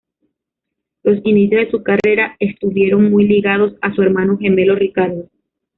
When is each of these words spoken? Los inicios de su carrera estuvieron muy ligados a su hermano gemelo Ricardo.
Los 1.03 1.19
inicios 1.25 1.61
de 1.65 1.69
su 1.69 1.83
carrera 1.83 2.35
estuvieron 2.39 3.11
muy 3.11 3.27
ligados 3.27 3.73
a 3.83 3.93
su 3.93 4.01
hermano 4.01 4.35
gemelo 4.39 4.73
Ricardo. 4.75 5.29